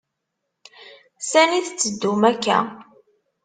[1.29, 2.59] Sani tetteddum akk-a?